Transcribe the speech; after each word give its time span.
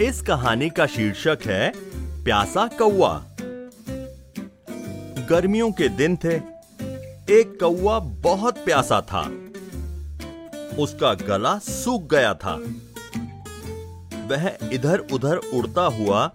इस 0.00 0.22
कहानी 0.22 0.70
का 0.70 0.86
शीर्षक 0.86 1.38
है, 1.46 1.72
प्यासा 2.24 2.66
कौआ 2.66 3.24
गर्मियों 5.28 5.72
के 5.72 5.88
दिन 5.88 6.16
थे। 6.16 6.34
एक 7.30 7.58
कौआ 7.60 7.98
बहुत 7.98 8.58
प्यासा 8.58 9.00
था। 9.00 9.20
उसका 10.76 11.14
गला 11.14 11.58
सूख 11.58 12.10
गया 12.10 12.34
था। 12.34 12.54
वह 14.26 14.58
इधर 14.72 14.98
उधर 14.98 15.36
उड़ता 15.36 15.82
हुआ 15.82 16.32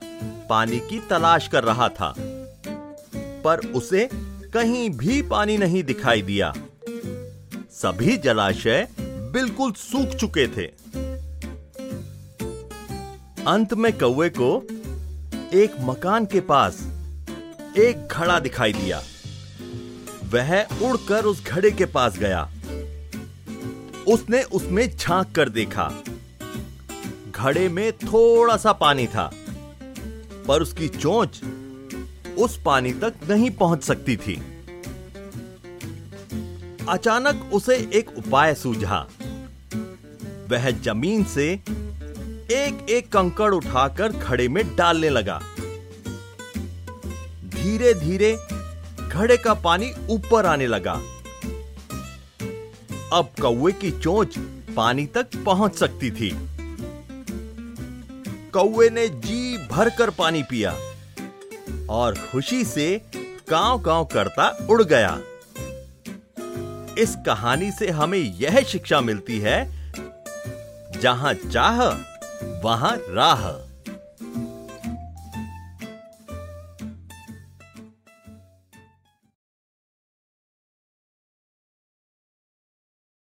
पानी 0.49 0.79
की 0.79 0.99
तलाश 1.09 1.47
कर 1.47 1.63
रहा 1.63 1.89
था। 1.89 2.15
पर 3.43 3.67
उसे 3.67 4.09
कहीं 4.53 4.89
भी 4.89 5.21
पानी 5.21 5.57
नहीं 5.57 5.83
दिखाई 5.83 6.21
दिया। 6.21 6.53
सभी 7.71 8.17
जलाशय 8.17 8.87
बिल्कुल 8.99 9.71
सूख 9.71 10.09
चुके 10.09 10.47
थे। 10.47 10.83
अंत 13.47 13.73
में 13.73 13.91
कौवे 13.97 14.29
को 14.29 14.49
एक 15.53 15.75
मकान 15.79 16.25
के 16.25 16.39
पास 16.41 16.77
एक 17.77 18.07
घड़ा 18.11 18.39
दिखाई 18.39 18.73
दिया। 18.73 19.01
वह 20.25 20.63
उड़कर 20.63 21.25
उस 21.25 21.43
घड़े 21.45 21.71
के 21.71 21.85
पास 21.85 22.17
गया। 22.17 22.43
उसने 24.07 24.43
उसमें 24.43 24.97
झाँक 24.97 25.31
कर 25.31 25.49
देखा। 25.49 25.89
घड़े 27.31 27.67
में 27.69 27.91
थोड़ा 27.93 28.57
सा 28.57 28.73
पानी 28.73 29.07
था, 29.07 29.29
पर 30.47 30.61
उसकी 30.61 30.87
चोंच 30.87 31.41
उस 32.37 32.59
पानी 32.65 32.93
तक 32.93 33.13
नहीं 33.29 33.51
पहुँच 33.51 33.83
सकती 33.83 34.17
थी। 34.17 34.41
अचानक 36.89 37.49
उसे 37.53 37.75
एक 37.93 38.17
उपाय 38.17 38.55
सूझा। 38.55 39.07
वह 40.49 40.71
ज़मीन 40.71 41.23
से 41.23 41.59
एक 42.51 42.89
एक 42.89 43.11
कंकड़ 43.11 43.53
उठाकर 43.53 44.11
घड़े 44.11 44.47
में 44.47 44.75
डालने 44.75 45.09
लगा। 45.09 45.39
धीरे 47.49 47.93
धीरे 47.93 48.37
घड़े 49.09 49.37
का 49.37 49.53
पानी 49.53 49.91
ऊपर 50.09 50.45
आने 50.45 50.67
लगा। 50.67 50.93
अब 53.13 53.29
कौए 53.41 53.71
की 53.71 53.91
चोंच 53.91 54.37
पानी 54.75 55.05
तक 55.05 55.35
पहुँच 55.45 55.75
सकती 55.75 56.11
थी। 56.11 56.31
कौए 58.53 58.89
ने 58.89 59.07
जी 59.09 59.57
भरकर 59.67 60.09
पानी 60.09 60.43
पिया 60.43 60.71
और 61.89 62.17
खुशी 62.31 62.63
से 62.63 63.01
कांव 63.49 63.81
कांव 63.81 64.05
करता 64.05 64.47
उड़ 64.69 64.83
गया। 64.83 65.19
इस 66.99 67.15
कहानी 67.25 67.71
से 67.71 67.89
हमें 67.89 68.17
यह 68.17 68.61
शिक्षा 68.63 69.01
मिलती 69.01 69.39
है, 69.39 69.59
जहाँ 71.01 71.33
चाह 71.33 71.81
वहाँ 72.63 72.97
राह। 73.09 73.72